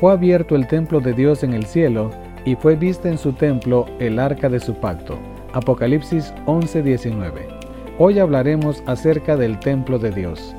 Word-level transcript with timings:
fue 0.00 0.12
abierto 0.12 0.56
el 0.56 0.66
templo 0.66 0.98
de 1.00 1.12
Dios 1.12 1.44
en 1.44 1.52
el 1.52 1.66
cielo, 1.66 2.10
y 2.46 2.54
fue 2.54 2.74
vista 2.74 3.10
en 3.10 3.18
su 3.18 3.34
templo 3.34 3.84
el 3.98 4.18
arca 4.18 4.48
de 4.48 4.58
su 4.58 4.72
pacto. 4.72 5.18
Apocalipsis 5.52 6.32
11:19. 6.46 7.46
Hoy 7.98 8.18
hablaremos 8.18 8.82
acerca 8.86 9.36
del 9.36 9.60
templo 9.60 9.98
de 9.98 10.10
Dios. 10.10 10.56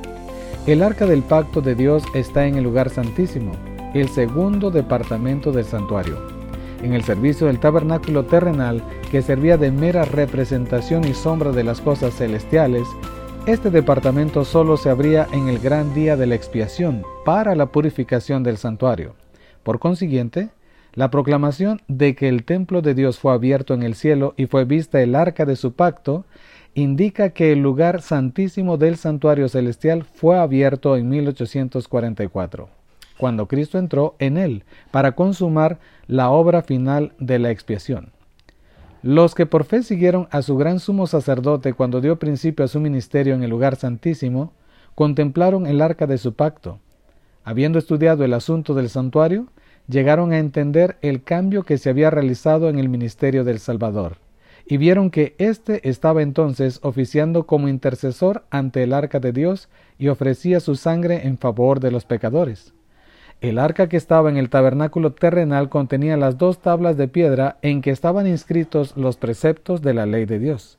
El 0.68 0.80
arca 0.80 1.06
del 1.06 1.22
pacto 1.22 1.60
de 1.60 1.74
Dios 1.74 2.04
está 2.14 2.46
en 2.46 2.54
el 2.54 2.62
lugar 2.62 2.88
santísimo, 2.88 3.50
el 3.94 4.08
segundo 4.08 4.70
departamento 4.70 5.50
del 5.50 5.64
santuario. 5.64 6.18
En 6.84 6.92
el 6.92 7.02
servicio 7.02 7.48
del 7.48 7.58
tabernáculo 7.58 8.24
terrenal, 8.26 8.80
que 9.10 9.22
servía 9.22 9.56
de 9.56 9.72
mera 9.72 10.04
representación 10.04 11.04
y 11.04 11.14
sombra 11.14 11.50
de 11.50 11.64
las 11.64 11.80
cosas 11.80 12.14
celestiales, 12.14 12.86
este 13.46 13.70
departamento 13.70 14.44
solo 14.44 14.76
se 14.76 14.88
abría 14.88 15.26
en 15.32 15.48
el 15.48 15.58
gran 15.58 15.92
día 15.94 16.16
de 16.16 16.28
la 16.28 16.36
expiación 16.36 17.02
para 17.24 17.56
la 17.56 17.66
purificación 17.66 18.44
del 18.44 18.56
santuario. 18.56 19.14
Por 19.62 19.78
consiguiente, 19.78 20.50
la 20.94 21.10
proclamación 21.10 21.80
de 21.88 22.14
que 22.14 22.28
el 22.28 22.44
templo 22.44 22.82
de 22.82 22.94
Dios 22.94 23.18
fue 23.18 23.32
abierto 23.32 23.72
en 23.74 23.82
el 23.82 23.94
cielo 23.94 24.34
y 24.36 24.46
fue 24.46 24.64
vista 24.64 25.00
el 25.00 25.14
arca 25.14 25.46
de 25.46 25.56
su 25.56 25.72
pacto 25.72 26.24
indica 26.74 27.30
que 27.30 27.52
el 27.52 27.60
lugar 27.60 28.02
santísimo 28.02 28.76
del 28.76 28.96
santuario 28.96 29.48
celestial 29.48 30.04
fue 30.04 30.38
abierto 30.38 30.96
en 30.96 31.08
1844, 31.08 32.68
cuando 33.18 33.46
Cristo 33.46 33.78
entró 33.78 34.16
en 34.18 34.36
él 34.36 34.64
para 34.90 35.12
consumar 35.12 35.78
la 36.06 36.30
obra 36.30 36.62
final 36.62 37.12
de 37.18 37.38
la 37.38 37.50
expiación. 37.50 38.10
Los 39.02 39.34
que 39.34 39.46
por 39.46 39.64
fe 39.64 39.82
siguieron 39.82 40.28
a 40.30 40.42
su 40.42 40.56
gran 40.56 40.78
sumo 40.78 41.06
sacerdote 41.06 41.72
cuando 41.72 42.00
dio 42.00 42.18
principio 42.18 42.64
a 42.64 42.68
su 42.68 42.80
ministerio 42.80 43.34
en 43.34 43.42
el 43.42 43.50
lugar 43.50 43.76
santísimo, 43.76 44.52
contemplaron 44.94 45.66
el 45.66 45.80
arca 45.82 46.06
de 46.06 46.18
su 46.18 46.34
pacto. 46.34 46.78
Habiendo 47.44 47.78
estudiado 47.78 48.24
el 48.24 48.34
asunto 48.34 48.74
del 48.74 48.88
santuario, 48.88 49.48
llegaron 49.88 50.32
a 50.32 50.38
entender 50.38 50.96
el 51.02 51.22
cambio 51.22 51.64
que 51.64 51.78
se 51.78 51.90
había 51.90 52.10
realizado 52.10 52.68
en 52.68 52.78
el 52.78 52.88
ministerio 52.88 53.44
del 53.44 53.58
Salvador, 53.58 54.18
y 54.64 54.76
vieron 54.76 55.10
que 55.10 55.34
éste 55.38 55.88
estaba 55.88 56.22
entonces 56.22 56.78
oficiando 56.82 57.46
como 57.46 57.68
intercesor 57.68 58.44
ante 58.50 58.84
el 58.84 58.92
arca 58.92 59.18
de 59.18 59.32
Dios 59.32 59.68
y 59.98 60.08
ofrecía 60.08 60.60
su 60.60 60.76
sangre 60.76 61.26
en 61.26 61.36
favor 61.36 61.80
de 61.80 61.90
los 61.90 62.04
pecadores. 62.04 62.72
El 63.40 63.58
arca 63.58 63.88
que 63.88 63.96
estaba 63.96 64.30
en 64.30 64.36
el 64.36 64.50
tabernáculo 64.50 65.14
terrenal 65.14 65.68
contenía 65.68 66.16
las 66.16 66.38
dos 66.38 66.60
tablas 66.60 66.96
de 66.96 67.08
piedra 67.08 67.58
en 67.60 67.82
que 67.82 67.90
estaban 67.90 68.28
inscritos 68.28 68.96
los 68.96 69.16
preceptos 69.16 69.82
de 69.82 69.94
la 69.94 70.06
ley 70.06 70.26
de 70.26 70.38
Dios. 70.38 70.78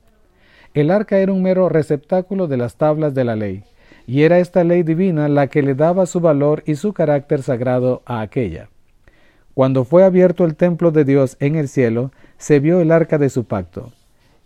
El 0.72 0.90
arca 0.90 1.18
era 1.18 1.30
un 1.30 1.42
mero 1.42 1.68
receptáculo 1.68 2.48
de 2.48 2.56
las 2.56 2.76
tablas 2.76 3.12
de 3.12 3.24
la 3.24 3.36
ley, 3.36 3.64
y 4.06 4.22
era 4.22 4.38
esta 4.38 4.64
ley 4.64 4.82
divina 4.82 5.28
la 5.28 5.46
que 5.46 5.62
le 5.62 5.74
daba 5.74 6.06
su 6.06 6.20
valor 6.20 6.62
y 6.66 6.74
su 6.74 6.92
carácter 6.92 7.42
sagrado 7.42 8.02
a 8.06 8.20
aquella. 8.20 8.68
Cuando 9.54 9.84
fue 9.84 10.04
abierto 10.04 10.44
el 10.44 10.56
templo 10.56 10.90
de 10.90 11.04
Dios 11.04 11.36
en 11.40 11.54
el 11.54 11.68
cielo, 11.68 12.10
se 12.38 12.60
vio 12.60 12.80
el 12.80 12.90
arca 12.90 13.18
de 13.18 13.30
su 13.30 13.44
pacto. 13.44 13.92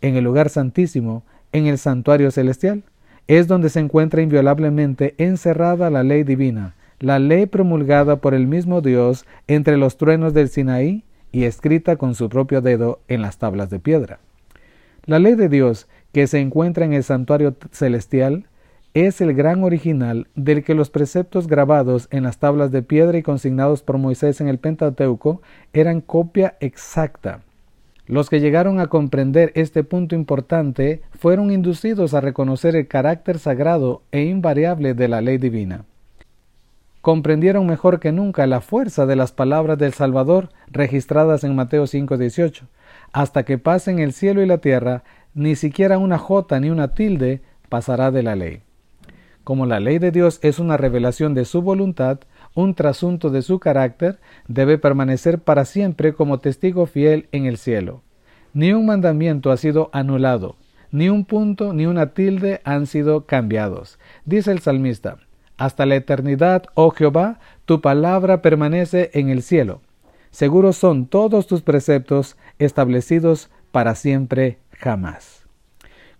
En 0.01 0.17
el 0.17 0.25
lugar 0.25 0.51
santísimo, 0.51 1.23
en 1.53 1.67
el 1.67 1.79
santuario 1.79 2.31
celestial, 2.31 2.84
es 3.27 3.48
donde 3.48 3.70
se 3.70 3.81
encuentra 3.81 4.23
inviolablemente 4.23 5.14
encerrada 5.19 5.91
la 5.91 6.03
ley 6.03 6.25
divina, 6.25 6.75
la 7.01 7.19
ley 7.19 7.47
promulgada 7.47 8.17
por 8.17 8.34
el 8.34 8.47
mismo 8.47 8.81
Dios 8.81 9.25
entre 9.47 9.77
los 9.77 9.97
truenos 9.97 10.34
del 10.34 10.48
Sinaí 10.48 11.05
y 11.33 11.45
escrita 11.45 11.97
con 11.97 12.14
su 12.14 12.29
propio 12.29 12.61
dedo 12.61 13.01
en 13.09 13.23
las 13.23 13.39
tablas 13.39 13.70
de 13.70 13.79
piedra. 13.79 14.19
La 15.05 15.19
ley 15.19 15.34
de 15.34 15.48
Dios 15.48 15.89
que 16.12 16.27
se 16.27 16.41
encuentra 16.41 16.84
en 16.84 16.92
el 16.92 17.05
santuario 17.05 17.56
celestial 17.70 18.47
es 19.01 19.21
el 19.21 19.35
gran 19.35 19.65
original 19.65 20.29
del 20.35 20.65
que 20.65 20.75
los 20.75 20.89
preceptos 20.89 21.47
grabados 21.47 22.09
en 22.11 22.23
las 22.23 22.39
tablas 22.39 22.71
de 22.73 22.83
piedra 22.83 23.19
y 23.19 23.23
consignados 23.23 23.83
por 23.83 23.99
Moisés 23.99 24.41
en 24.41 24.49
el 24.49 24.59
Pentateuco 24.59 25.43
eran 25.73 26.01
copia 26.01 26.57
exacta. 26.61 27.41
Los 28.07 28.31
que 28.31 28.41
llegaron 28.41 28.81
a 28.81 28.87
comprender 28.87 29.53
este 29.55 29.85
punto 29.85 30.14
importante 30.14 31.03
fueron 31.13 31.51
inducidos 31.51 32.14
a 32.14 32.23
reconocer 32.23 32.75
el 32.75 32.89
carácter 32.89 33.39
sagrado 33.39 34.03
e 34.11 34.23
invariable 34.23 34.95
de 34.95 35.08
la 35.08 35.20
ley 35.20 35.37
divina. 35.37 35.85
Comprendieron 37.03 37.67
mejor 37.67 38.01
que 38.01 38.11
nunca 38.11 38.47
la 38.47 38.63
fuerza 38.63 39.05
de 39.05 39.17
las 39.17 39.33
palabras 39.33 39.77
del 39.77 39.92
Salvador 39.92 40.48
registradas 40.69 41.45
en 41.45 41.55
Mateo 41.55 41.87
5:18. 41.87 42.67
Hasta 43.13 43.45
que 43.45 43.58
pasen 43.58 43.98
el 43.98 44.14
cielo 44.14 44.42
y 44.42 44.47
la 44.47 44.58
tierra, 44.58 45.05
ni 45.35 45.55
siquiera 45.55 45.98
una 45.98 46.17
jota 46.17 46.58
ni 46.58 46.70
una 46.70 46.95
tilde 46.95 47.42
pasará 47.69 48.11
de 48.11 48.23
la 48.23 48.35
ley. 48.35 48.63
Como 49.48 49.64
la 49.64 49.81
ley 49.81 49.98
de 49.98 50.11
Dios 50.11 50.41
es 50.42 50.59
una 50.59 50.77
revelación 50.77 51.33
de 51.33 51.47
su 51.47 51.63
voluntad, 51.63 52.19
un 52.53 52.75
trasunto 52.75 53.31
de 53.31 53.41
su 53.41 53.59
carácter, 53.59 54.20
debe 54.47 54.77
permanecer 54.77 55.39
para 55.39 55.64
siempre 55.64 56.13
como 56.13 56.39
testigo 56.39 56.85
fiel 56.85 57.31
en 57.33 57.47
el 57.47 57.57
cielo. 57.57 58.03
Ni 58.53 58.75
un 58.75 58.85
mandamiento 58.85 59.51
ha 59.51 59.57
sido 59.57 59.89
anulado, 59.95 60.57
ni 60.91 61.08
un 61.08 61.25
punto 61.25 61.73
ni 61.73 61.87
una 61.87 62.13
tilde 62.13 62.61
han 62.64 62.87
sido 62.87 63.25
cambiados. 63.25 63.98
Dice 64.27 64.53
el 64.53 64.58
salmista, 64.58 65.17
Hasta 65.57 65.87
la 65.87 65.95
eternidad, 65.95 66.64
oh 66.75 66.91
Jehová, 66.91 67.41
tu 67.64 67.81
palabra 67.81 68.42
permanece 68.42 69.11
en 69.14 69.31
el 69.31 69.41
cielo. 69.41 69.81
Seguros 70.31 70.77
son 70.77 71.07
todos 71.07 71.47
tus 71.47 71.63
preceptos 71.63 72.37
establecidos 72.58 73.48
para 73.73 73.95
siempre 73.95 74.58
jamás. 74.73 75.38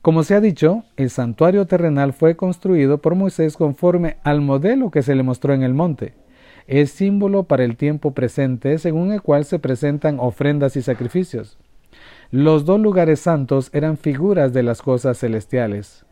Como 0.03 0.23
se 0.23 0.35
ha 0.35 0.41
dicho, 0.41 0.85
el 0.97 1.11
santuario 1.11 1.67
terrenal 1.67 2.13
fue 2.13 2.37
construido 2.37 2.99
por 2.99 3.17
Moisés 3.17 3.57
conforme 3.57 4.17
al 4.23 4.41
modelo 4.41 4.91
que 4.91 5.03
se 5.03 5.15
le 5.15 5.25
mostró 5.25 5.55
en 5.55 5.63
el 5.63 5.75
monte. 5.75 6.15
Es 6.69 6.91
símbolo 6.93 7.45
para 7.45 7.65
el 7.65 7.77
tiempo 7.77 8.13
presente 8.13 8.79
según 8.79 9.13
el 9.13 9.23
cual 9.23 9.45
se 9.45 9.59
presentan 9.59 10.21
ofrendas 10.21 10.77
y 10.77 10.83
sacrificios. 10.83 11.59
Los 12.31 12.65
dos 12.65 12.79
lugares 12.79 13.21
santos 13.21 13.71
eran 13.73 13.97
figuras 13.97 14.53
de 14.53 14.63
las 14.63 14.83
cosas 14.83 15.19
celestiales. 15.19 16.05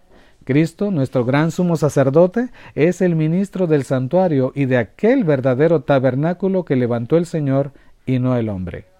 Cristo, 0.44 0.90
nuestro 0.90 1.24
gran 1.24 1.50
sumo 1.50 1.76
sacerdote, 1.76 2.48
es 2.74 3.00
el 3.02 3.16
ministro 3.16 3.66
del 3.66 3.84
santuario 3.84 4.52
y 4.54 4.64
de 4.64 4.78
aquel 4.78 5.24
verdadero 5.24 5.82
tabernáculo 5.82 6.64
que 6.64 6.76
levantó 6.76 7.16
el 7.16 7.26
Señor 7.26 7.72
y 8.06 8.18
no 8.18 8.36
el 8.36 8.48
hombre. 8.48 8.95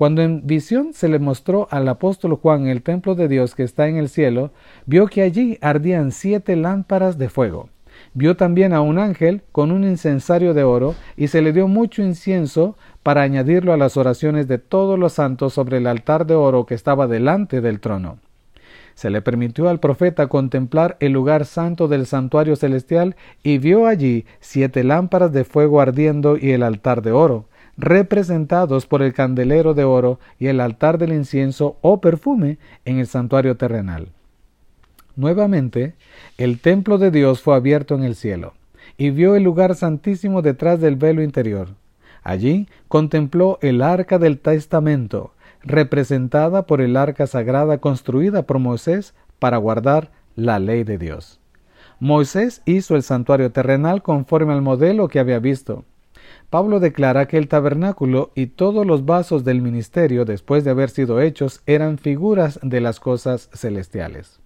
Cuando 0.00 0.22
en 0.22 0.46
visión 0.46 0.94
se 0.94 1.08
le 1.08 1.18
mostró 1.18 1.68
al 1.70 1.86
apóstol 1.86 2.34
Juan 2.36 2.68
el 2.68 2.80
templo 2.80 3.14
de 3.14 3.28
Dios 3.28 3.54
que 3.54 3.64
está 3.64 3.86
en 3.86 3.98
el 3.98 4.08
cielo, 4.08 4.50
vio 4.86 5.06
que 5.08 5.20
allí 5.20 5.58
ardían 5.60 6.10
siete 6.10 6.56
lámparas 6.56 7.18
de 7.18 7.28
fuego. 7.28 7.68
Vio 8.14 8.34
también 8.34 8.72
a 8.72 8.80
un 8.80 8.98
ángel 8.98 9.42
con 9.52 9.70
un 9.70 9.84
incensario 9.84 10.54
de 10.54 10.64
oro 10.64 10.94
y 11.18 11.26
se 11.26 11.42
le 11.42 11.52
dio 11.52 11.68
mucho 11.68 12.02
incienso 12.02 12.78
para 13.02 13.20
añadirlo 13.20 13.74
a 13.74 13.76
las 13.76 13.98
oraciones 13.98 14.48
de 14.48 14.56
todos 14.56 14.98
los 14.98 15.12
santos 15.12 15.52
sobre 15.52 15.76
el 15.76 15.86
altar 15.86 16.24
de 16.24 16.34
oro 16.34 16.64
que 16.64 16.74
estaba 16.74 17.06
delante 17.06 17.60
del 17.60 17.78
trono. 17.78 18.20
Se 18.94 19.10
le 19.10 19.20
permitió 19.20 19.68
al 19.68 19.80
profeta 19.80 20.28
contemplar 20.28 20.96
el 21.00 21.12
lugar 21.12 21.44
santo 21.44 21.88
del 21.88 22.06
santuario 22.06 22.56
celestial 22.56 23.16
y 23.42 23.58
vio 23.58 23.86
allí 23.86 24.24
siete 24.40 24.82
lámparas 24.82 25.30
de 25.34 25.44
fuego 25.44 25.78
ardiendo 25.78 26.38
y 26.38 26.52
el 26.52 26.62
altar 26.62 27.02
de 27.02 27.12
oro 27.12 27.50
representados 27.76 28.86
por 28.86 29.02
el 29.02 29.12
candelero 29.12 29.74
de 29.74 29.84
oro 29.84 30.18
y 30.38 30.48
el 30.48 30.60
altar 30.60 30.98
del 30.98 31.12
incienso 31.12 31.76
o 31.80 32.00
perfume 32.00 32.58
en 32.84 32.98
el 32.98 33.06
santuario 33.06 33.56
terrenal. 33.56 34.08
Nuevamente, 35.16 35.94
el 36.38 36.60
templo 36.60 36.98
de 36.98 37.10
Dios 37.10 37.42
fue 37.42 37.54
abierto 37.54 37.94
en 37.94 38.04
el 38.04 38.14
cielo, 38.14 38.54
y 38.96 39.10
vio 39.10 39.34
el 39.34 39.42
lugar 39.42 39.74
santísimo 39.74 40.42
detrás 40.42 40.80
del 40.80 40.96
velo 40.96 41.22
interior. 41.22 41.68
Allí 42.22 42.68
contempló 42.88 43.58
el 43.62 43.82
arca 43.82 44.18
del 44.18 44.38
testamento, 44.38 45.32
representada 45.62 46.66
por 46.66 46.80
el 46.80 46.96
arca 46.96 47.26
sagrada 47.26 47.78
construida 47.78 48.42
por 48.42 48.58
Moisés 48.58 49.14
para 49.38 49.56
guardar 49.56 50.10
la 50.36 50.58
ley 50.58 50.84
de 50.84 50.98
Dios. 50.98 51.40
Moisés 51.98 52.62
hizo 52.64 52.96
el 52.96 53.02
santuario 53.02 53.52
terrenal 53.52 54.02
conforme 54.02 54.54
al 54.54 54.62
modelo 54.62 55.08
que 55.08 55.18
había 55.18 55.38
visto, 55.38 55.84
Pablo 56.50 56.80
declara 56.80 57.28
que 57.28 57.38
el 57.38 57.46
tabernáculo 57.46 58.32
y 58.34 58.46
todos 58.46 58.84
los 58.84 59.04
vasos 59.04 59.44
del 59.44 59.62
ministerio 59.62 60.24
después 60.24 60.64
de 60.64 60.70
haber 60.70 60.90
sido 60.90 61.20
hechos 61.20 61.62
eran 61.66 61.96
figuras 61.96 62.58
de 62.62 62.80
las 62.80 62.98
cosas 62.98 63.48
celestiales. 63.52 64.40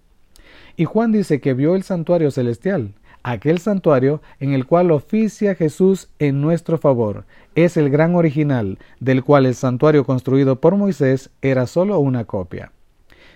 Y 0.77 0.85
Juan 0.85 1.11
dice 1.11 1.41
que 1.41 1.53
vio 1.53 1.75
el 1.75 1.81
santuario 1.81 2.29
celestial, 2.29 2.93
aquel 3.23 3.57
santuario 3.57 4.21
en 4.39 4.53
el 4.53 4.67
cual 4.67 4.91
oficia 4.91 5.55
Jesús 5.55 6.09
en 6.19 6.41
nuestro 6.41 6.77
favor. 6.77 7.25
Es 7.55 7.75
el 7.75 7.89
gran 7.89 8.13
original, 8.13 8.77
del 8.99 9.23
cual 9.23 9.47
el 9.47 9.55
santuario 9.55 10.05
construido 10.05 10.61
por 10.61 10.75
Moisés 10.75 11.31
era 11.41 11.65
sólo 11.65 11.97
una 11.97 12.25
copia. 12.25 12.71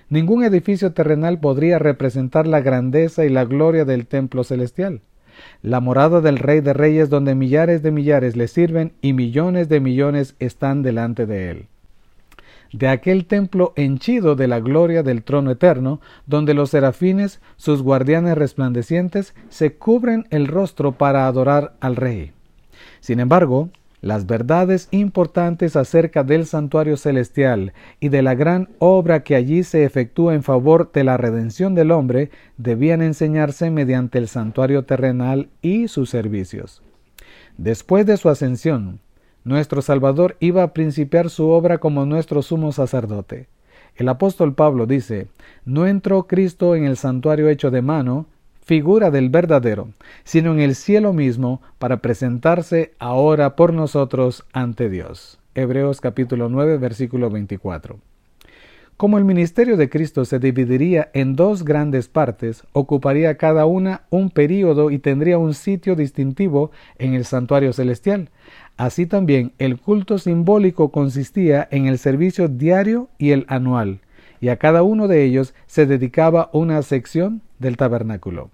Ningún 0.10 0.44
edificio 0.44 0.94
terrenal 0.94 1.40
podría 1.40 1.80
representar 1.80 2.46
la 2.46 2.62
grandeza 2.62 3.26
y 3.26 3.30
la 3.30 3.46
gloria 3.46 3.86
del 3.86 4.06
templo 4.06 4.44
celestial 4.44 5.02
la 5.62 5.80
morada 5.80 6.22
del 6.22 6.38
Rey 6.38 6.62
de 6.62 6.74
Reyes 6.74 7.10
donde 7.10 7.36
millares 7.36 7.82
de 7.84 7.92
millares 7.92 8.36
le 8.36 8.48
sirven 8.48 8.94
y 9.02 9.14
millones 9.14 9.70
de 9.70 9.80
millones 9.80 10.36
están 10.40 10.82
delante 10.84 11.26
de 11.26 11.52
él. 11.52 11.68
De 12.72 12.88
aquel 12.88 13.26
templo 13.26 13.74
henchido 13.76 14.36
de 14.36 14.48
la 14.48 14.60
gloria 14.60 15.02
del 15.02 15.24
trono 15.24 15.50
eterno, 15.52 16.02
donde 16.28 16.54
los 16.54 16.70
serafines, 16.70 17.42
sus 17.56 17.82
guardianes 17.82 18.38
resplandecientes, 18.38 19.34
se 19.50 19.74
cubren 19.74 20.28
el 20.30 20.48
rostro 20.48 20.92
para 20.92 21.26
adorar 21.26 21.74
al 21.80 21.96
Rey. 21.96 22.32
Sin 23.00 23.20
embargo, 23.20 23.70
las 24.02 24.26
verdades 24.26 24.88
importantes 24.92 25.76
acerca 25.76 26.24
del 26.24 26.46
santuario 26.46 26.96
celestial 26.96 27.74
y 28.00 28.10
de 28.10 28.22
la 28.22 28.34
gran 28.36 28.70
obra 28.80 29.24
que 29.24 29.36
allí 29.36 29.64
se 29.64 29.84
efectúa 29.84 30.34
en 30.34 30.44
favor 30.44 30.92
de 30.92 31.04
la 31.04 31.18
redención 31.18 31.76
del 31.76 31.92
hombre 31.92 32.32
debían 32.58 33.02
enseñarse 33.02 33.70
mediante 33.72 34.18
el 34.18 34.28
santuario 34.28 34.86
terrenal 34.86 35.50
y 35.62 35.90
sus 35.90 36.10
servicios. 36.10 36.82
Después 37.58 38.06
de 38.06 38.16
su 38.16 38.30
ascensión, 38.30 39.02
nuestro 39.44 39.82
Salvador 39.82 40.38
iba 40.40 40.64
a 40.64 40.74
principiar 40.74 41.30
su 41.30 41.50
obra 41.50 41.80
como 41.80 42.06
nuestro 42.06 42.42
sumo 42.42 42.72
sacerdote. 42.72 43.48
El 43.96 44.08
apóstol 44.08 44.56
Pablo 44.56 44.86
dice, 44.86 45.28
No 45.66 45.88
entró 45.88 46.28
Cristo 46.28 46.76
en 46.76 46.86
el 46.86 46.96
santuario 46.96 47.50
hecho 47.50 47.70
de 47.70 47.82
mano, 47.82 48.28
figura 48.70 49.10
del 49.10 49.30
verdadero, 49.30 49.90
sino 50.24 50.52
en 50.54 50.60
el 50.60 50.76
cielo 50.76 51.12
mismo 51.12 51.60
para 51.80 52.04
presentarse 52.04 52.94
ahora 53.00 53.56
por 53.56 53.74
nosotros 53.74 54.46
ante 54.54 54.92
Dios. 54.92 55.40
Hebreos 55.56 56.02
capítulo 56.02 56.50
9 56.50 56.78
versículo 56.78 57.32
24. 57.32 57.98
Como 58.96 59.18
el 59.18 59.26
ministerio 59.26 59.76
de 59.76 59.90
Cristo 59.90 60.24
se 60.24 60.38
dividiría 60.38 61.10
en 61.16 61.36
dos 61.36 61.66
grandes 61.66 62.10
partes, 62.10 62.64
ocuparía 62.72 63.38
cada 63.38 63.66
una 63.66 64.04
un 64.12 64.30
período 64.30 64.92
y 64.92 65.00
tendría 65.00 65.40
un 65.40 65.56
sitio 65.56 65.96
distintivo 65.96 66.70
en 67.00 67.16
el 67.16 67.26
santuario 67.26 67.74
celestial. 67.74 68.30
Así 68.78 69.08
también 69.08 69.52
el 69.58 69.80
culto 69.80 70.20
simbólico 70.20 70.92
consistía 70.92 71.68
en 71.72 71.88
el 71.88 71.98
servicio 71.98 72.48
diario 72.48 73.10
y 73.18 73.32
el 73.32 73.46
anual, 73.48 74.02
y 74.40 74.50
a 74.50 74.58
cada 74.58 74.84
uno 74.84 75.08
de 75.08 75.24
ellos 75.24 75.56
se 75.66 75.88
dedicaba 75.88 76.52
una 76.54 76.84
sección 76.84 77.42
del 77.58 77.76
tabernáculo. 77.76 78.52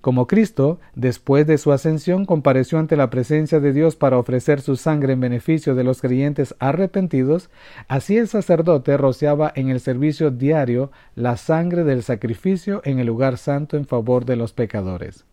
Como 0.00 0.26
Cristo, 0.26 0.80
después 0.94 1.46
de 1.46 1.58
su 1.58 1.72
ascensión, 1.72 2.24
compareció 2.24 2.78
ante 2.78 2.96
la 2.96 3.10
presencia 3.10 3.60
de 3.60 3.74
Dios 3.74 3.96
para 3.96 4.16
ofrecer 4.16 4.62
su 4.62 4.76
sangre 4.76 5.12
en 5.12 5.20
beneficio 5.20 5.74
de 5.74 5.84
los 5.84 6.00
creyentes 6.00 6.54
arrepentidos, 6.58 7.50
así 7.86 8.16
el 8.16 8.26
sacerdote 8.26 8.96
rociaba 8.96 9.52
en 9.54 9.68
el 9.68 9.80
servicio 9.80 10.30
diario 10.30 10.90
la 11.14 11.36
sangre 11.36 11.84
del 11.84 12.02
sacrificio 12.02 12.80
en 12.84 12.98
el 12.98 13.08
lugar 13.08 13.36
santo 13.36 13.76
en 13.76 13.86
favor 13.86 14.24
de 14.24 14.36
los 14.36 14.54
pecadores. 14.54 15.26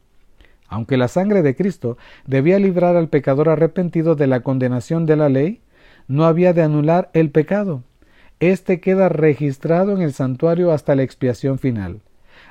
Aunque 0.68 0.98
la 0.98 1.08
sangre 1.08 1.44
de 1.44 1.56
Cristo 1.56 1.98
debía 2.26 2.60
librar 2.60 2.98
al 2.98 3.08
pecador 3.08 3.48
arrepentido 3.48 4.16
de 4.16 4.28
la 4.28 4.42
condenación 4.42 5.06
de 5.06 5.16
la 5.16 5.30
ley, 5.30 5.62
no 6.10 6.26
había 6.26 6.52
de 6.52 6.62
anular 6.62 7.10
el 7.14 7.32
pecado. 7.32 7.84
Este 8.42 8.82
queda 8.82 9.08
registrado 9.08 9.94
en 9.94 10.02
el 10.02 10.12
santuario 10.12 10.74
hasta 10.74 10.94
la 10.94 11.04
expiación 11.04 11.58
final. 11.58 12.02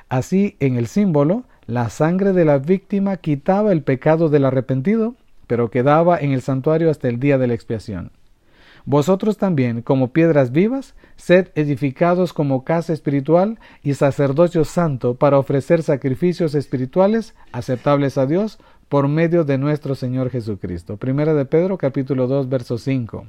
Así, 0.09 0.57
en 0.61 0.77
el 0.77 0.87
símbolo, 0.87 1.45
la 1.67 1.91
sangre 1.91 2.33
de 2.33 2.45
la 2.45 2.59
víctima 2.59 3.17
quitaba 3.17 3.73
el 3.73 3.83
pecado 3.83 4.29
del 4.29 4.45
arrepentido, 4.45 5.17
pero 5.47 5.71
quedaba 5.71 6.19
en 6.19 6.33
el 6.33 6.43
santuario 6.43 6.91
hasta 6.91 7.09
el 7.09 7.19
día 7.19 7.39
de 7.39 7.49
la 7.49 7.55
expiación. 7.55 8.13
Vosotros 8.85 9.37
también, 9.37 9.83
como 9.83 10.13
piedras 10.13 10.53
vivas, 10.53 10.95
sed 11.17 11.49
edificados 11.57 12.33
como 12.33 12.63
casa 12.63 12.93
espiritual 12.93 13.59
y 13.83 13.95
sacerdocio 13.95 14.65
santo 14.65 15.17
para 15.17 15.41
ofrecer 15.41 15.83
sacrificios 15.83 16.55
espirituales 16.55 17.35
aceptables 17.51 18.17
a 18.17 18.27
Dios 18.27 18.59
por 18.89 19.09
medio 19.09 19.43
de 19.43 19.59
nuestro 19.59 19.97
Señor 19.97 20.31
Jesucristo. 20.31 20.99
Primera 20.99 21.35
de 21.35 21.47
Pedro 21.47 21.79
capítulo 21.79 22.29
2 22.29 22.49
verso 22.49 22.79
5. 22.79 23.27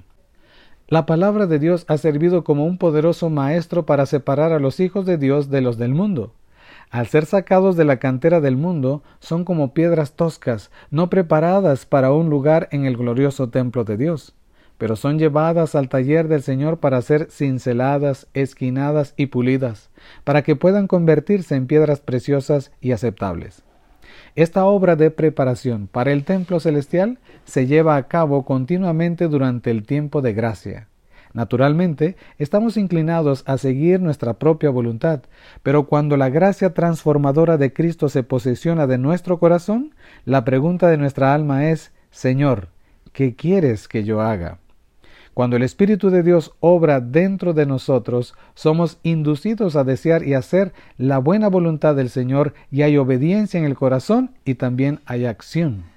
La 0.90 1.08
palabra 1.08 1.48
de 1.48 1.58
Dios 1.58 1.86
ha 1.88 1.98
servido 1.98 2.44
como 2.44 2.68
un 2.68 2.78
poderoso 2.78 3.32
maestro 3.32 3.88
para 3.88 4.06
separar 4.06 4.52
a 4.52 4.60
los 4.60 4.80
hijos 4.80 5.08
de 5.08 5.18
Dios 5.18 5.50
de 5.50 5.62
los 5.62 5.80
del 5.80 5.96
mundo. 5.96 6.34
Al 6.90 7.08
ser 7.08 7.26
sacados 7.26 7.76
de 7.76 7.84
la 7.84 7.98
cantera 7.98 8.40
del 8.40 8.56
mundo, 8.56 9.04
son 9.20 9.44
como 9.44 9.74
piedras 9.74 10.14
toscas, 10.14 10.72
no 10.90 11.10
preparadas 11.10 11.86
para 11.86 12.14
un 12.14 12.30
lugar 12.30 12.70
en 12.72 12.86
el 12.86 12.96
glorioso 12.96 13.50
templo 13.50 13.84
de 13.84 13.98
Dios, 13.98 14.36
pero 14.78 14.96
son 14.96 15.20
llevadas 15.20 15.76
al 15.76 15.90
taller 15.90 16.30
del 16.30 16.44
Señor 16.44 16.80
para 16.80 17.02
ser 17.02 17.30
cinceladas, 17.30 18.28
esquinadas 18.34 19.14
y 19.18 19.28
pulidas, 19.28 19.90
para 20.24 20.44
que 20.44 20.56
puedan 20.56 20.88
convertirse 20.88 21.56
en 21.56 21.68
piedras 21.68 22.00
preciosas 22.00 22.72
y 22.80 22.94
aceptables. 22.94 23.64
Esta 24.36 24.66
obra 24.66 24.96
de 24.96 25.12
preparación 25.12 25.88
para 25.88 26.12
el 26.12 26.24
templo 26.24 26.60
celestial 26.60 27.20
se 27.44 27.68
lleva 27.68 27.98
a 27.98 28.08
cabo 28.08 28.46
continuamente 28.46 29.28
durante 29.28 29.72
el 29.72 29.84
tiempo 29.84 30.22
de 30.22 30.34
gracia. 30.34 30.88
Naturalmente, 31.38 32.16
estamos 32.40 32.78
inclinados 32.78 33.44
a 33.46 33.60
seguir 33.60 34.02
nuestra 34.02 34.40
propia 34.40 34.72
voluntad, 34.72 35.22
pero 35.62 35.86
cuando 35.86 36.18
la 36.18 36.30
gracia 36.30 36.74
transformadora 36.74 37.58
de 37.58 37.74
Cristo 37.74 38.10
se 38.10 38.24
posesiona 38.24 38.88
de 38.88 38.98
nuestro 38.98 39.38
corazón, 39.38 39.94
la 40.26 40.44
pregunta 40.44 40.90
de 40.90 40.98
nuestra 40.98 41.36
alma 41.36 41.70
es, 41.70 41.92
Señor, 42.10 42.70
¿qué 43.14 43.36
quieres 43.36 43.88
que 43.88 44.04
yo 44.04 44.20
haga? 44.20 44.58
Cuando 45.36 45.58
el 45.58 45.62
Espíritu 45.62 46.10
de 46.10 46.24
Dios 46.24 46.54
obra 46.60 47.02
dentro 47.02 47.54
de 47.54 47.68
nosotros, 47.68 48.34
somos 48.56 48.98
inducidos 49.04 49.76
a 49.76 49.84
desear 49.84 50.24
y 50.24 50.34
hacer 50.34 50.74
la 50.98 51.20
buena 51.20 51.50
voluntad 51.50 51.94
del 51.94 52.10
Señor 52.10 52.56
y 52.72 52.82
hay 52.82 52.98
obediencia 52.98 53.60
en 53.60 53.66
el 53.66 53.76
corazón 53.76 54.32
y 54.44 54.56
también 54.56 55.02
hay 55.06 55.28
acción. 55.28 55.97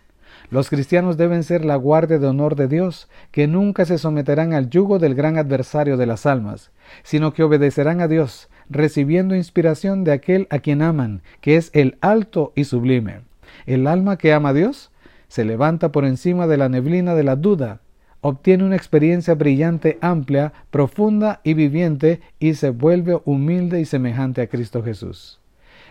Los 0.51 0.69
cristianos 0.69 1.17
deben 1.17 1.45
ser 1.45 1.65
la 1.65 1.77
guardia 1.77 2.19
de 2.19 2.27
honor 2.27 2.57
de 2.57 2.67
Dios, 2.67 3.09
que 3.31 3.47
nunca 3.47 3.85
se 3.85 3.99
someterán 3.99 4.53
al 4.53 4.69
yugo 4.69 4.99
del 4.99 5.15
gran 5.15 5.39
adversario 5.39 5.97
de 5.97 6.07
las 6.07 6.27
almas, 6.27 6.73
sino 7.05 7.33
que 7.33 7.45
obedecerán 7.45 8.01
a 8.01 8.09
Dios, 8.09 8.49
recibiendo 8.69 9.37
inspiración 9.37 10.03
de 10.03 10.13
aquel 10.13 10.49
a 10.51 10.59
quien 10.59 10.83
aman, 10.83 11.23
que 11.41 11.57
es 11.57 11.71
el 11.73 11.99
alto 12.01 12.53
y 12.57 12.65
sublime. 12.65 13.21
El 13.67 13.87
alma 13.87 14.19
que 14.19 14.33
ama 14.33 14.49
a 14.49 14.55
Dios 14.55 14.91
se 15.29 15.45
levanta 15.45 15.93
por 15.93 16.05
encima 16.05 16.49
de 16.49 16.57
la 16.57 16.69
neblina 16.69 17.15
de 17.15 17.23
la 17.23 17.37
duda, 17.37 17.81
obtiene 18.21 18.65
una 18.65 18.77
experiencia 18.77 19.35
brillante, 19.35 19.99
amplia, 20.01 20.53
profunda 20.71 21.41
y 21.45 21.55
viviente 21.55 22.21
y 22.41 22.55
se 22.55 22.71
vuelve 22.71 23.21
humilde 23.25 23.81
y 23.81 23.85
semejante 23.85 24.43
a 24.43 24.49
Cristo 24.49 24.83
Jesús. 24.83 25.41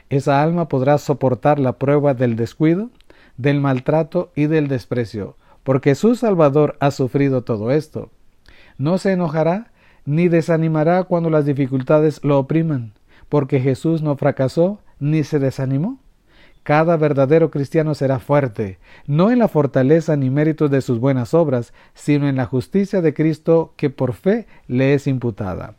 Esa 0.09 0.41
alma 0.41 0.67
podrá 0.67 0.97
soportar 0.97 1.59
la 1.59 1.73
prueba 1.73 2.13
del 2.13 2.35
descuido, 2.35 2.89
del 3.39 3.61
maltrato 3.61 4.33
y 4.35 4.47
del 4.47 4.67
desprecio, 4.67 5.37
porque 5.63 5.95
su 5.95 6.15
Salvador 6.15 6.75
ha 6.81 6.91
sufrido 6.91 7.43
todo 7.43 7.71
esto. 7.71 8.11
No 8.77 8.97
se 8.97 9.13
enojará 9.13 9.71
ni 10.03 10.27
desanimará 10.27 11.05
cuando 11.05 11.29
las 11.29 11.45
dificultades 11.45 12.21
lo 12.23 12.37
opriman, 12.37 12.91
porque 13.29 13.61
Jesús 13.61 14.01
no 14.01 14.17
fracasó 14.17 14.79
ni 14.99 15.23
se 15.23 15.39
desanimó. 15.39 15.99
Cada 16.63 16.97
verdadero 16.97 17.49
cristiano 17.49 17.95
será 17.95 18.19
fuerte, 18.19 18.77
no 19.07 19.31
en 19.31 19.39
la 19.39 19.47
fortaleza 19.47 20.17
ni 20.17 20.29
méritos 20.29 20.69
de 20.69 20.81
sus 20.81 20.99
buenas 20.99 21.33
obras, 21.33 21.73
sino 21.93 22.27
en 22.27 22.35
la 22.35 22.45
justicia 22.45 23.01
de 23.01 23.13
Cristo 23.13 23.73
que 23.77 23.89
por 23.89 24.11
fe 24.11 24.47
le 24.67 24.93
es 24.93 25.07
imputada. 25.07 25.75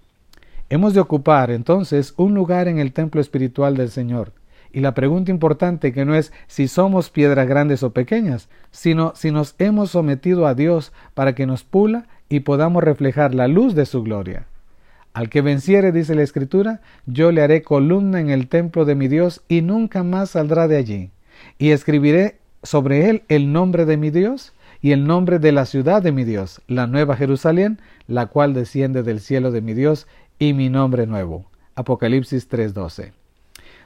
Hemos 0.70 0.94
de 0.94 1.00
ocupar 1.00 1.50
entonces 1.50 2.14
un 2.16 2.32
lugar 2.32 2.68
en 2.68 2.78
el 2.78 2.94
templo 2.94 3.20
espiritual 3.20 3.76
del 3.76 3.90
Señor, 3.90 4.32
y 4.72 4.80
la 4.80 4.94
pregunta 4.94 5.30
importante 5.30 5.92
que 5.92 6.04
no 6.04 6.14
es 6.14 6.32
si 6.46 6.68
somos 6.68 7.10
piedras 7.10 7.48
grandes 7.48 7.82
o 7.82 7.92
pequeñas, 7.92 8.48
sino 8.70 9.12
si 9.14 9.30
nos 9.30 9.54
hemos 9.58 9.90
sometido 9.90 10.46
a 10.46 10.54
Dios 10.54 10.92
para 11.14 11.34
que 11.34 11.46
nos 11.46 11.64
pula 11.64 12.06
y 12.28 12.40
podamos 12.40 12.84
reflejar 12.84 13.34
la 13.34 13.48
luz 13.48 13.74
de 13.74 13.86
su 13.86 14.02
gloria. 14.02 14.46
Al 15.12 15.28
que 15.28 15.42
venciere, 15.42 15.90
dice 15.90 16.14
la 16.14 16.22
Escritura, 16.22 16.80
yo 17.06 17.32
le 17.32 17.42
haré 17.42 17.62
columna 17.62 18.20
en 18.20 18.30
el 18.30 18.48
templo 18.48 18.84
de 18.84 18.94
mi 18.94 19.08
Dios 19.08 19.42
y 19.48 19.60
nunca 19.60 20.04
más 20.04 20.30
saldrá 20.30 20.68
de 20.68 20.76
allí. 20.76 21.10
Y 21.58 21.70
escribiré 21.70 22.38
sobre 22.62 23.10
él 23.10 23.24
el 23.28 23.52
nombre 23.52 23.86
de 23.86 23.96
mi 23.96 24.10
Dios 24.10 24.52
y 24.80 24.92
el 24.92 25.06
nombre 25.06 25.38
de 25.38 25.52
la 25.52 25.66
ciudad 25.66 26.02
de 26.02 26.12
mi 26.12 26.24
Dios, 26.24 26.62
la 26.68 26.86
nueva 26.86 27.16
Jerusalén, 27.16 27.80
la 28.06 28.26
cual 28.26 28.54
desciende 28.54 29.02
del 29.02 29.20
cielo 29.20 29.50
de 29.50 29.60
mi 29.60 29.74
Dios, 29.74 30.06
y 30.38 30.54
mi 30.54 30.70
nombre 30.70 31.06
nuevo. 31.06 31.50
Apocalipsis 31.74 32.48
3:12. 32.48 33.19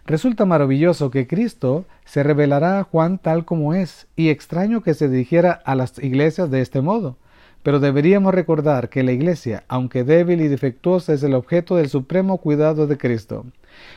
Resulta 0.06 0.44
maravilloso 0.44 1.10
que 1.10 1.26
Cristo 1.26 1.86
se 2.04 2.22
revelará 2.22 2.78
a 2.78 2.84
Juan 2.84 3.18
tal 3.18 3.46
como 3.46 3.72
es, 3.72 4.06
y 4.16 4.28
extraño 4.28 4.82
que 4.82 4.92
se 4.92 5.08
dirigiera 5.08 5.52
a 5.52 5.74
las 5.74 5.98
iglesias 5.98 6.50
de 6.50 6.60
este 6.60 6.82
modo. 6.82 7.16
Pero 7.62 7.80
deberíamos 7.80 8.34
recordar 8.34 8.90
que 8.90 9.02
la 9.02 9.12
iglesia, 9.12 9.64
aunque 9.66 10.04
débil 10.04 10.42
y 10.42 10.48
defectuosa, 10.48 11.14
es 11.14 11.22
el 11.22 11.32
objeto 11.32 11.76
del 11.76 11.88
supremo 11.88 12.36
cuidado 12.36 12.86
de 12.86 12.98
Cristo. 12.98 13.46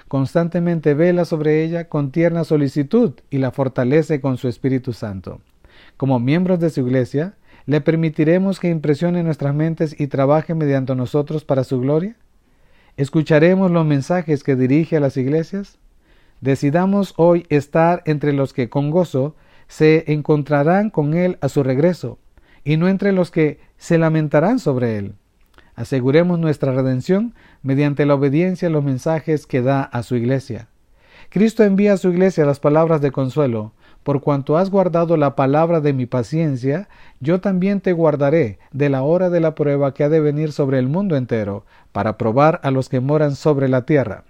Constantemente 0.08 0.94
vela 0.94 1.26
sobre 1.26 1.66
ella 1.66 1.90
con 1.90 2.12
tierna 2.12 2.46
solicitud 2.46 3.12
y 3.30 3.40
la 3.40 3.52
fortalece 3.52 4.22
con 4.22 4.38
su 4.38 4.48
Espíritu 4.48 4.94
Santo. 4.94 5.42
Como 5.98 6.20
miembros 6.20 6.62
de 6.62 6.70
su 6.70 6.80
iglesia, 6.88 7.34
¿le 7.66 7.82
permitiremos 7.82 8.62
que 8.62 8.70
impresione 8.70 9.24
nuestras 9.24 9.54
mentes 9.54 10.00
y 10.00 10.08
trabaje 10.08 10.56
mediante 10.56 10.96
nosotros 10.96 11.44
para 11.44 11.66
su 11.66 11.82
gloria? 11.82 12.16
¿Escucharemos 12.96 13.70
los 13.72 13.86
mensajes 13.86 14.42
que 14.44 14.56
dirige 14.56 14.96
a 14.96 15.02
las 15.02 15.18
iglesias? 15.18 15.78
Decidamos 16.42 17.14
hoy 17.18 17.46
estar 17.50 18.04
entre 18.06 18.32
los 18.32 18.54
que 18.54 18.70
con 18.70 18.92
gozo 18.92 19.36
se 19.68 20.12
encontrarán 20.12 20.92
con 20.92 21.16
Él 21.16 21.38
a 21.42 21.50
su 21.50 21.64
regreso, 21.64 22.20
y 22.64 22.78
no 22.78 22.88
entre 22.88 23.12
los 23.12 23.32
que 23.32 23.60
se 23.78 23.98
lamentarán 23.98 24.60
sobre 24.60 24.98
Él. 24.98 25.16
Aseguremos 25.76 26.40
nuestra 26.40 26.74
redención 26.74 27.34
mediante 27.64 28.06
la 28.06 28.16
obediencia 28.16 28.68
a 28.68 28.72
los 28.72 28.84
mensajes 28.84 29.48
que 29.48 29.62
da 29.62 29.82
a 29.82 30.04
su 30.04 30.16
iglesia. 30.16 30.68
Cristo 31.30 31.64
envía 31.64 31.94
a 31.94 31.98
su 31.98 32.10
iglesia 32.10 32.46
las 32.46 32.60
palabras 32.60 33.02
de 33.02 33.12
consuelo, 33.12 33.74
por 34.04 34.22
cuanto 34.22 34.58
has 34.58 34.70
guardado 34.70 35.18
la 35.18 35.36
palabra 35.36 35.82
de 35.82 35.92
mi 35.92 36.06
paciencia, 36.06 36.88
yo 37.20 37.42
también 37.42 37.82
te 37.82 37.94
guardaré 37.94 38.60
de 38.72 38.90
la 38.90 39.02
hora 39.02 39.30
de 39.30 39.40
la 39.40 39.54
prueba 39.54 39.94
que 39.94 40.04
ha 40.04 40.10
de 40.10 40.22
venir 40.22 40.52
sobre 40.52 40.80
el 40.80 40.88
mundo 40.88 41.18
entero, 41.18 41.66
para 41.92 42.18
probar 42.18 42.62
a 42.64 42.72
los 42.72 42.90
que 42.90 43.00
moran 43.00 43.36
sobre 43.36 43.68
la 43.68 43.82
tierra. 43.86 44.24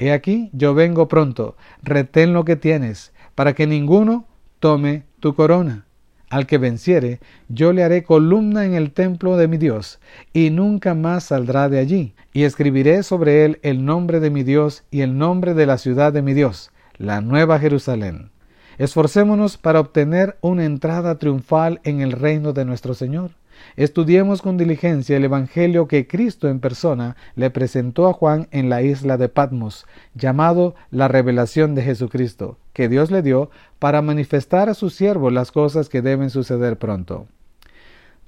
He 0.00 0.12
aquí, 0.12 0.48
yo 0.54 0.72
vengo 0.72 1.08
pronto, 1.08 1.56
retén 1.82 2.32
lo 2.32 2.46
que 2.46 2.56
tienes, 2.56 3.12
para 3.34 3.52
que 3.52 3.66
ninguno 3.66 4.24
tome 4.58 5.04
tu 5.20 5.34
corona. 5.34 5.84
Al 6.30 6.46
que 6.46 6.56
venciere, 6.56 7.20
yo 7.50 7.74
le 7.74 7.84
haré 7.84 8.02
columna 8.02 8.64
en 8.64 8.72
el 8.72 8.92
templo 8.92 9.36
de 9.36 9.46
mi 9.46 9.58
Dios, 9.58 10.00
y 10.32 10.48
nunca 10.48 10.94
más 10.94 11.24
saldrá 11.24 11.68
de 11.68 11.78
allí, 11.78 12.14
y 12.32 12.44
escribiré 12.44 13.02
sobre 13.02 13.44
él 13.44 13.58
el 13.62 13.84
nombre 13.84 14.20
de 14.20 14.30
mi 14.30 14.42
Dios 14.42 14.84
y 14.90 15.02
el 15.02 15.18
nombre 15.18 15.52
de 15.52 15.66
la 15.66 15.76
ciudad 15.76 16.14
de 16.14 16.22
mi 16.22 16.32
Dios, 16.32 16.70
la 16.96 17.20
nueva 17.20 17.58
Jerusalén. 17.58 18.30
Esforcémonos 18.78 19.58
para 19.58 19.80
obtener 19.80 20.38
una 20.40 20.64
entrada 20.64 21.18
triunfal 21.18 21.78
en 21.84 22.00
el 22.00 22.12
reino 22.12 22.54
de 22.54 22.64
nuestro 22.64 22.94
Señor. 22.94 23.32
Estudiemos 23.76 24.42
con 24.42 24.56
diligencia 24.56 25.16
el 25.16 25.24
Evangelio 25.24 25.88
que 25.88 26.06
Cristo 26.06 26.48
en 26.48 26.60
persona 26.60 27.16
le 27.34 27.50
presentó 27.50 28.08
a 28.08 28.12
Juan 28.12 28.48
en 28.50 28.68
la 28.68 28.82
isla 28.82 29.16
de 29.16 29.28
Patmos, 29.28 29.86
llamado 30.14 30.74
la 30.90 31.08
revelación 31.08 31.74
de 31.74 31.82
Jesucristo, 31.82 32.58
que 32.72 32.88
Dios 32.88 33.10
le 33.10 33.22
dio 33.22 33.50
para 33.78 34.02
manifestar 34.02 34.68
a 34.68 34.74
sus 34.74 34.94
siervos 34.94 35.32
las 35.32 35.52
cosas 35.52 35.88
que 35.88 36.02
deben 36.02 36.30
suceder 36.30 36.78
pronto. 36.78 37.26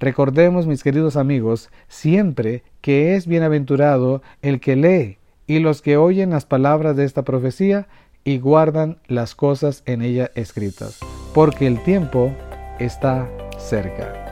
Recordemos, 0.00 0.66
mis 0.66 0.82
queridos 0.82 1.16
amigos, 1.16 1.70
siempre 1.86 2.64
que 2.80 3.14
es 3.14 3.26
bienaventurado 3.26 4.20
el 4.42 4.58
que 4.58 4.74
lee 4.74 5.18
y 5.46 5.60
los 5.60 5.80
que 5.80 5.96
oyen 5.96 6.30
las 6.30 6.44
palabras 6.44 6.96
de 6.96 7.04
esta 7.04 7.22
profecía 7.22 7.86
y 8.24 8.38
guardan 8.38 8.98
las 9.06 9.34
cosas 9.34 9.82
en 9.86 10.02
ella 10.02 10.30
escritas, 10.34 10.98
porque 11.34 11.66
el 11.66 11.82
tiempo 11.82 12.34
está 12.78 13.28
cerca. 13.58 14.31